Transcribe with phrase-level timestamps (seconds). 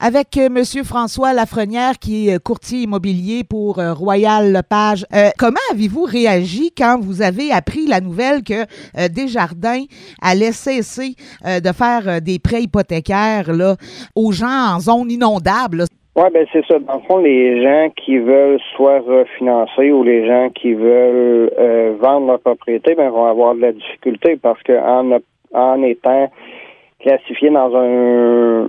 [0.00, 5.04] avec euh, Monsieur François Lafrenière, qui est euh, courtier immobilier pour euh, Royal Lepage.
[5.38, 8.64] comment avez-vous réagi quand vous avez appris la nouvelle que
[9.08, 9.84] Desjardins
[10.22, 13.74] allait cesser de faire des prêts hypothécaires là,
[14.16, 15.84] aux gens en zone inondable?
[16.16, 16.78] Oui, ben c'est ça.
[16.78, 21.50] Dans le fond, les gens qui veulent soit refinancer ou les gens qui veulent
[22.00, 25.18] vendre leur propriété, ben, vont avoir de la difficulté parce que en,
[25.52, 26.30] en étant
[27.00, 28.68] classifiés dans un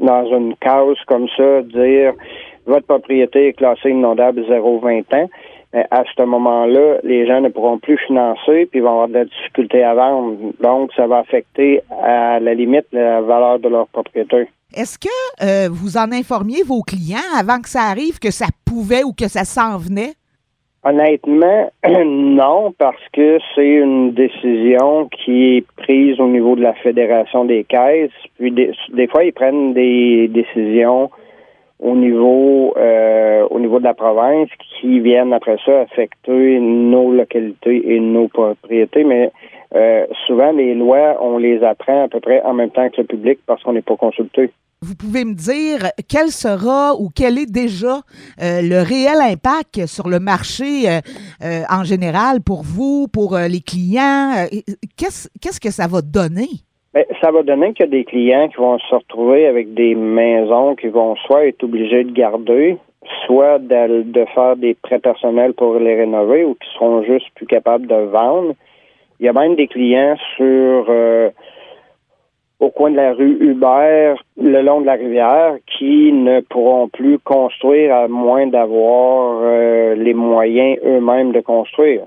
[0.00, 2.12] dans une case comme ça, dire
[2.66, 5.28] votre propriété est classée inondable 0-20 ans,
[5.72, 9.82] à ce moment-là, les gens ne pourront plus financer puis vont avoir de la difficulté
[9.84, 10.36] à vendre.
[10.60, 14.48] Donc, ça va affecter à la limite la valeur de leur propriété.
[14.74, 15.08] Est-ce que
[15.42, 19.28] euh, vous en informiez vos clients avant que ça arrive, que ça pouvait ou que
[19.28, 20.12] ça s'en venait?
[20.84, 21.72] Honnêtement,
[22.04, 27.64] non, parce que c'est une décision qui est prise au niveau de la Fédération des
[27.64, 28.10] caisses.
[28.38, 31.10] Puis des, fois, ils prennent des décisions
[31.80, 34.48] au niveau euh, au niveau de la province
[34.80, 39.04] qui viennent après ça affecter nos localités et nos propriétés.
[39.04, 39.30] Mais
[39.74, 43.06] euh, souvent, les lois, on les apprend à peu près en même temps que le
[43.06, 44.50] public parce qu'on n'est pas consulté.
[44.80, 48.00] Vous pouvez me dire quel sera ou quel est déjà
[48.40, 51.00] euh, le réel impact sur le marché euh,
[51.42, 54.46] euh, en général pour vous, pour les clients?
[54.96, 56.48] Qu'est-ce que ça va donner?
[56.98, 59.94] Bien, ça va donner qu'il y a des clients qui vont se retrouver avec des
[59.94, 62.76] maisons qui vont soit être obligés de garder,
[63.24, 67.86] soit de, faire des prêts personnels pour les rénover ou qui seront juste plus capables
[67.86, 68.54] de vendre.
[69.20, 70.90] Il y a même des clients sur
[72.58, 77.20] au coin de la rue Hubert, le long de la rivière, qui ne pourront plus
[77.20, 82.06] construire à moins d'avoir euh, les moyens eux-mêmes de construire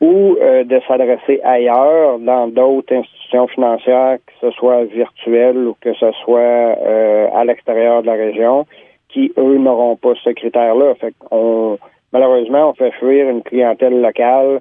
[0.00, 5.94] ou euh, de s'adresser ailleurs dans d'autres institutions financières, que ce soit virtuelles ou que
[5.94, 8.66] ce soit euh, à l'extérieur de la région,
[9.08, 10.94] qui, eux, n'auront pas ce critère-là.
[10.96, 11.78] Fait qu'on,
[12.12, 14.60] malheureusement, on fait fuir une clientèle locale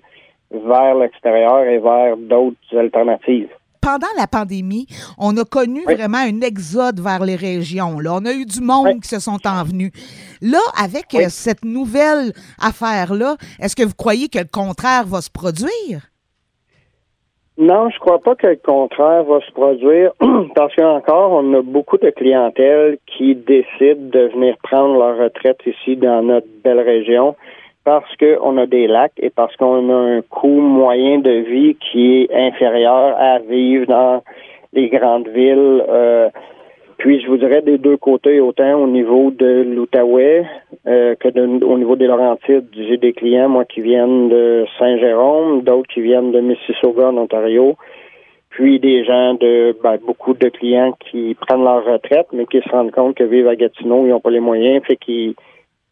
[0.52, 3.50] vers l'extérieur et vers d'autres alternatives
[3.86, 4.88] pendant la pandémie,
[5.20, 8.00] on a connu vraiment un exode vers les régions.
[8.00, 8.16] Là.
[8.16, 9.92] On a eu du monde qui se sont envenus.
[10.42, 15.30] Là, avec euh, cette nouvelle affaire-là, est-ce que vous croyez que le contraire va se
[15.30, 16.10] produire?
[17.60, 20.14] Non, je crois pas que le contraire va se produire
[20.56, 25.96] parce qu'encore, on a beaucoup de clientèle qui décident de venir prendre leur retraite ici
[25.96, 27.36] dans notre belle région
[27.86, 32.24] parce qu'on a des lacs et parce qu'on a un coût moyen de vie qui
[32.24, 34.24] est inférieur à vivre dans
[34.74, 35.84] les grandes villes.
[35.88, 36.30] Euh,
[36.98, 40.46] puis je vous dirais des deux côtés, autant au niveau de l'Outaouais
[40.88, 41.28] euh, que
[41.64, 42.68] au niveau des Laurentides.
[42.74, 47.76] J'ai des clients, moi, qui viennent de Saint-Jérôme, d'autres qui viennent de Mississauga, en Ontario.
[48.50, 52.70] Puis des gens de ben, beaucoup de clients qui prennent leur retraite, mais qui se
[52.70, 55.36] rendent compte que vivre à Gatineau, ils n'ont pas les moyens, fait qu'ils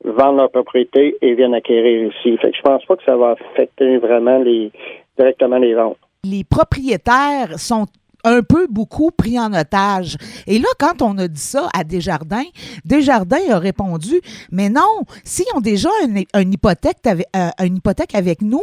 [0.03, 2.37] vendent leur propriété et viennent acquérir ici.
[2.37, 4.71] Fait que pense pas que ça va affecter vraiment les
[5.17, 5.97] directement les ventes.
[6.23, 7.85] Les propriétaires sont
[8.23, 10.17] un peu beaucoup pris en otage.
[10.47, 12.45] Et là, quand on a dit ça à Desjardins,
[12.85, 14.21] Desjardins a répondu,
[14.51, 15.89] mais non, s'ils ont déjà
[16.35, 18.61] hypothèque, euh, une hypothèque avec nous,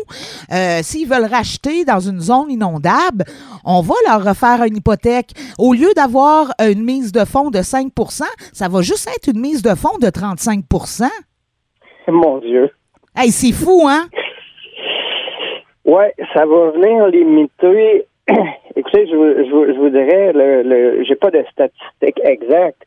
[0.52, 3.24] euh, s'ils veulent racheter dans une zone inondable,
[3.64, 5.32] on va leur refaire une hypothèque.
[5.58, 9.62] Au lieu d'avoir une mise de fonds de 5% ça va juste être une mise
[9.62, 10.64] de fonds de 35
[12.12, 12.71] Mon Dieu.
[13.16, 14.06] Hey, c'est fou, hein?
[15.84, 16.04] Oui,
[16.34, 18.06] ça va venir limiter.
[18.76, 22.82] Écoutez, je, je, je vous dirais, le, le j'ai pas de statistiques exactes,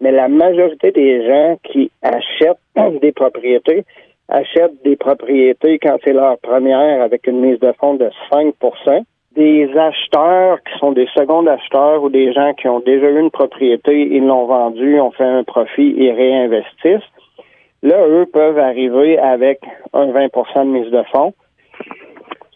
[0.00, 2.58] mais la majorité des gens qui achètent
[3.02, 3.84] des propriétés
[4.28, 9.04] achètent des propriétés quand c'est leur première avec une mise de fonds de 5%
[9.36, 13.30] des acheteurs qui sont des secondes acheteurs ou des gens qui ont déjà eu une
[13.30, 17.10] propriété, ils l'ont vendue, ont fait un profit et réinvestissent.
[17.82, 19.60] Là, eux peuvent arriver avec
[19.92, 21.34] un 20% de mise de fonds.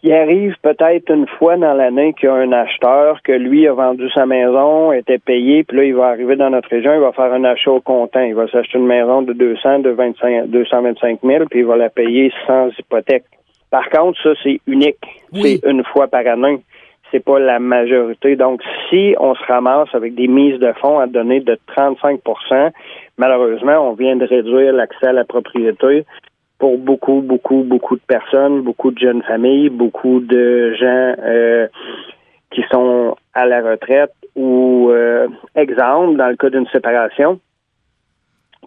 [0.03, 3.73] Il arrive peut-être une fois dans l'année qu'il y a un acheteur que lui a
[3.73, 7.11] vendu sa maison, était payé, puis là, il va arriver dans notre région, il va
[7.11, 8.21] faire un achat au comptant.
[8.21, 11.89] Il va s'acheter une maison de 200, de 25, 225 000, puis il va la
[11.89, 13.25] payer sans hypothèque.
[13.69, 14.97] Par contre, ça, c'est unique.
[15.33, 16.61] C'est une fois par année.
[17.11, 18.35] C'est pas la majorité.
[18.35, 22.71] Donc, si on se ramasse avec des mises de fonds à donner de 35%
[23.21, 26.05] malheureusement, on vient de réduire l'accès à la propriété
[26.57, 31.67] pour beaucoup, beaucoup, beaucoup de personnes, beaucoup de jeunes familles, beaucoup de gens euh,
[32.51, 37.39] qui sont à la retraite ou, euh, exemple, dans le cas d'une séparation,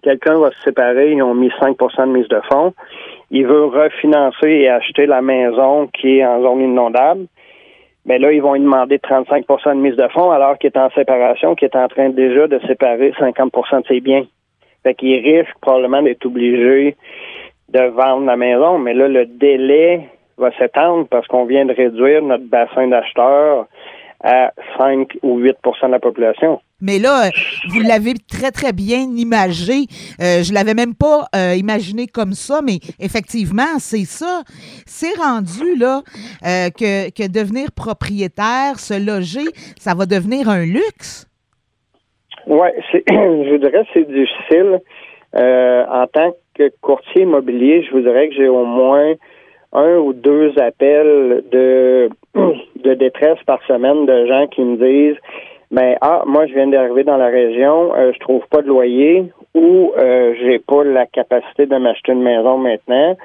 [0.02, 2.74] quelqu'un va se séparer, ils ont mis 5% de mise de fonds,
[3.30, 7.26] il veut refinancer et acheter la maison qui est en zone inondable.
[8.06, 10.90] Mais là, ils vont lui demander 35% de mise de fonds alors qu'il est en
[10.90, 14.24] séparation, qu'il est en train déjà de séparer 50% de ses biens.
[14.82, 16.96] Fait qu'il risque probablement d'être obligé
[17.70, 22.22] de vendre la maison, mais là, le délai va s'étendre parce qu'on vient de réduire
[22.22, 23.66] notre bassin d'acheteurs
[24.22, 26.60] à 5 ou 8% de la population.
[26.84, 27.30] Mais là,
[27.70, 29.88] vous l'avez très, très bien imagé.
[30.20, 34.42] Euh, je l'avais même pas euh, imaginé comme ça, mais effectivement, c'est ça.
[34.86, 36.02] C'est rendu là
[36.44, 39.48] euh, que, que devenir propriétaire, se loger,
[39.78, 41.26] ça va devenir un luxe?
[42.46, 44.80] Oui, je dirais que c'est difficile.
[45.34, 49.14] en tant que courtier immobilier, je vous dirais que j'ai au moins
[49.72, 52.10] un ou deux appels de,
[52.84, 55.20] de détresse par semaine de gens qui me disent
[55.74, 59.24] mais ah, moi je viens d'arriver dans la région, euh, je trouve pas de loyer
[59.54, 63.16] ou euh, j'ai pas la capacité de m'acheter une maison maintenant.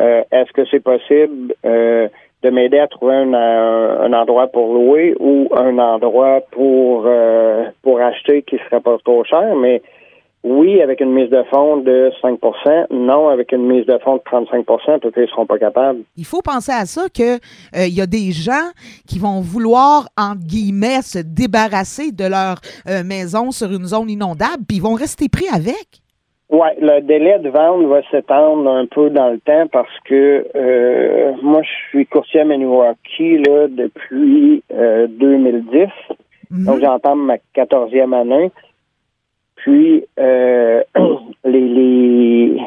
[0.00, 2.06] Euh, est-ce que c'est possible euh,
[2.44, 7.08] de m'aider à trouver un, un, endroit pour louer ou un endroit pour
[7.82, 9.82] pour acheter qui serait pas trop cher, mais
[10.42, 14.22] oui, avec une mise de fonds de 5% non, avec une mise de fonds de
[14.22, 16.00] 35% peut-être qu'ils ne seront pas capables.
[16.16, 17.38] Il faut penser à ça qu'il
[17.76, 18.70] euh, y a des gens
[19.06, 22.56] qui vont vouloir, entre guillemets, se débarrasser de leur
[22.88, 26.00] euh, maison sur une zone inondable, puis ils vont rester pris avec.
[26.48, 31.32] Oui, le délai de vente va s'étendre un peu dans le temps parce que euh,
[31.42, 35.88] moi, je suis courtier à Maniwaki là, depuis 2010.
[36.50, 36.64] Mhm.
[36.64, 38.50] Donc, j'entends ma quatorzième année.
[39.62, 40.82] Puis, euh,
[41.44, 42.60] les, les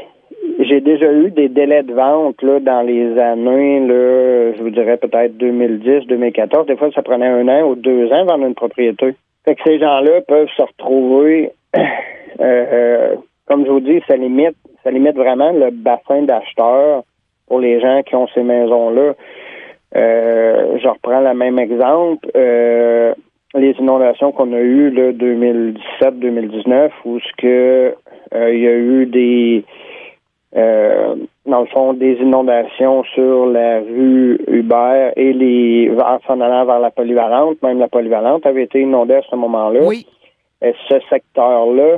[0.60, 4.98] j'ai déjà eu des délais de vente là, dans les années, là, je vous dirais
[4.98, 6.68] peut-être 2010, 2014.
[6.68, 9.16] Des fois, ça prenait un an ou deux ans vendre une propriété.
[9.46, 11.82] Fait que ces gens-là peuvent se retrouver, euh,
[12.40, 13.16] euh,
[13.48, 17.04] comme je vous dis, ça limite, ça limite vraiment le bassin d'acheteurs
[17.48, 19.14] pour les gens qui ont ces maisons-là.
[19.96, 22.30] Euh, je reprends le même exemple.
[23.56, 27.96] Euh, les inondations qu'on a eues là 2017-2019 où ce que
[28.34, 29.64] euh, il y a eu des
[30.56, 31.16] euh,
[31.46, 36.80] dans le fond des inondations sur la rue Hubert et les en s'en allant vers
[36.80, 39.80] la polyvalente, même la polyvalente avait été inondée à ce moment-là.
[39.84, 40.06] Oui.
[40.62, 41.98] Et ce secteur-là,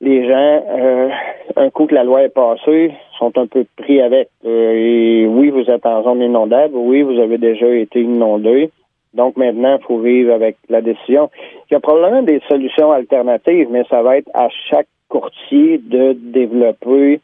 [0.00, 1.08] les gens, euh,
[1.56, 4.28] un coup que la loi est passée, sont un peu pris avec.
[4.44, 8.70] et oui, vous êtes en zone inondable, oui, vous avez déjà été inondé.
[9.14, 11.30] Donc maintenant, il faut vivre avec la décision.
[11.70, 16.12] Il y a probablement des solutions alternatives, mais ça va être à chaque courtier de
[16.12, 17.20] développer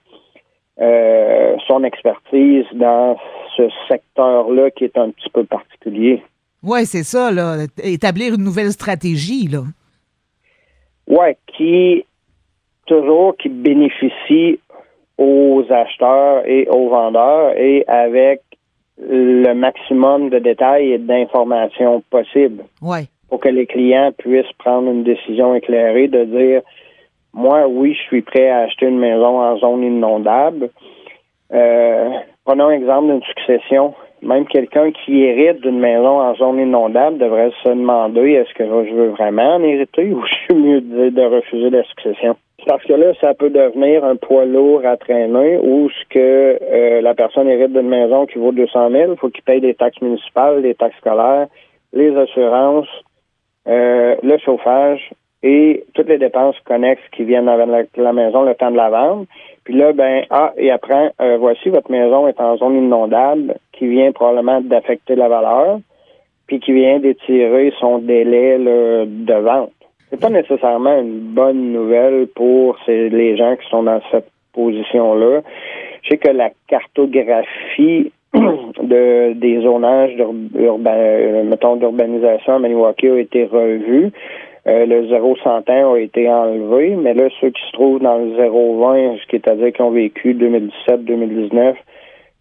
[0.80, 3.16] euh, son expertise dans
[3.56, 6.22] ce secteur-là qui est un petit peu particulier.
[6.62, 7.56] Oui, c'est ça, là.
[7.82, 9.62] Établir une nouvelle stratégie, là.
[11.06, 12.04] Oui, qui
[12.86, 14.60] toujours qui bénéficie
[15.18, 18.42] aux acheteurs et aux vendeurs et avec
[19.00, 22.64] le maximum de détails et d'informations possibles.
[23.28, 26.62] Pour que les clients puissent prendre une décision éclairée de dire
[27.34, 30.70] moi, oui, je suis prêt à acheter une maison en zone inondable.
[31.52, 32.10] Euh,
[32.44, 33.94] prenons l'exemple d'une succession.
[34.22, 38.94] Même quelqu'un qui hérite d'une maison en zone inondable devrait se demander est-ce que je
[38.94, 42.36] veux vraiment en hériter ou je suis mieux de, de refuser la succession?
[42.66, 47.00] Parce que là, ça peut devenir un poids lourd à traîner ou ce que euh,
[47.00, 50.02] la personne hérite d'une maison qui vaut 200 000, il faut qu'il paye des taxes
[50.02, 51.46] municipales, des taxes scolaires,
[51.92, 52.88] les assurances,
[53.68, 55.10] euh, le chauffage
[55.42, 59.28] et toutes les dépenses connexes qui viennent avec la, maison le temps de la vente.
[59.64, 63.86] Puis là, ben, ah, et après, euh, voici, votre maison est en zone inondable qui
[63.86, 65.80] vient probablement d'affecter la valeur,
[66.46, 69.72] puis qui vient d'étirer son délai de vente
[70.10, 75.42] c'est pas nécessairement une bonne nouvelle pour les gens qui sont dans cette position-là.
[76.02, 83.44] Je sais que la cartographie de, des zonages euh, mettons, d'urbanisation à Maniwaki a été
[83.44, 84.10] revue.
[84.68, 88.36] Euh, le 0-100 ans a été enlevé, mais là, ceux qui se trouvent dans le
[88.36, 91.74] 0-20, ce qui est à dire qui ont vécu 2017-2019,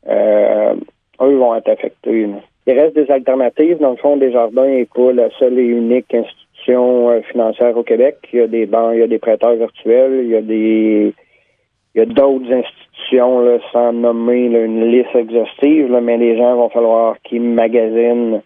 [0.10, 0.74] euh,
[1.22, 2.28] eux vont être affectés.
[2.66, 3.78] Il reste des alternatives.
[3.80, 8.18] Dans le fond, Desjardins n'est pas la seule et unique institution euh, financière au Québec.
[8.34, 11.14] Il y a des banques, il y a des prêteurs virtuels, il y a des
[11.96, 16.70] il y a d'autres institutions, là, sans nommer une liste exhaustive, mais les gens vont
[16.70, 18.42] falloir qu'ils magasinent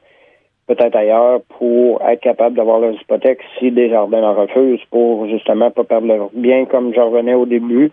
[0.75, 5.84] peut-être ailleurs pour être capable d'avoir leurs hypothèques si Desjardins en refusent pour justement pas
[5.84, 7.92] perdre leur bien, comme je revenais au début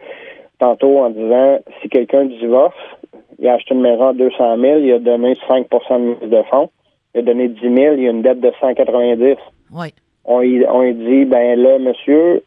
[0.59, 2.77] tantôt en disant si quelqu'un divorce,
[3.39, 6.43] il a acheté une maison à 200 000, il a donné 5 de mise de
[6.51, 6.71] fonds,
[7.15, 9.37] il a donné 10 000, il y a une dette de 190.
[9.73, 9.93] Oui
[10.29, 12.43] on y, dit, ben là, monsieur,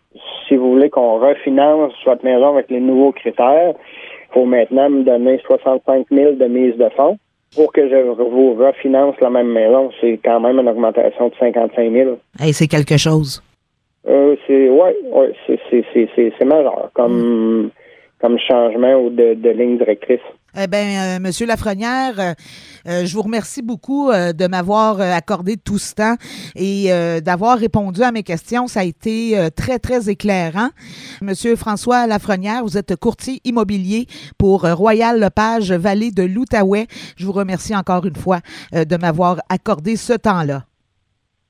[0.47, 5.03] si vous voulez qu'on refinance votre maison avec les nouveaux critères, il faut maintenant me
[5.03, 7.17] donner 65 000 de mise de fonds.
[7.55, 11.91] Pour que je vous refinance la même maison, c'est quand même une augmentation de 55
[11.91, 12.17] 000.
[12.39, 13.43] Hey, c'est quelque chose.
[14.07, 17.69] Euh, c'est ouais, ouais c'est, c'est, c'est, c'est, c'est majeur comme,
[18.19, 20.19] comme changement ou de, de ligne directrice.
[20.53, 22.33] Eh bien, euh, Monsieur Lafrenière, euh,
[22.85, 26.15] euh, je vous remercie beaucoup euh, de m'avoir accordé tout ce temps
[26.55, 26.89] et
[27.23, 28.67] d'avoir répondu à mes questions.
[28.67, 30.69] Ça a été très, très éclairant.
[31.21, 36.87] Monsieur François Lafrenière, vous êtes courtier immobilier pour Royal Lepage, Vallée de l'Outaouais.
[37.17, 38.39] Je vous remercie encore une fois
[38.73, 40.63] de m'avoir accordé ce temps-là.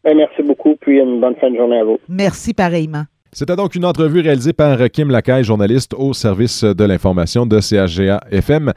[0.03, 1.97] Ben, merci beaucoup, puis une bonne fin de journée à vous.
[2.07, 3.03] Merci pareillement.
[3.33, 8.19] C'était donc une entrevue réalisée par Kim Lacaille, journaliste au service de l'information de CHGA
[8.29, 8.73] FM.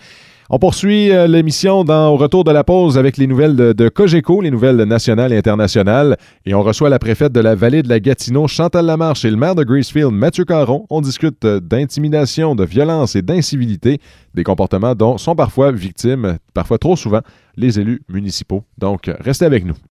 [0.49, 3.88] On poursuit euh, l'émission dans, au retour de la pause avec les nouvelles de, de
[3.88, 6.16] Cogeco, les nouvelles nationales et internationales.
[6.46, 9.37] Et on reçoit la préfète de la vallée de la Gatineau, Chantal Lamarche, et le
[9.37, 10.87] maire de Gracefield, Mathieu Caron.
[10.88, 13.99] On discute d'intimidation, de violence et d'incivilité,
[14.34, 17.23] des comportements dont sont parfois victimes, parfois trop souvent,
[17.56, 18.62] les élus municipaux.
[18.78, 19.75] Donc, restez avec nous.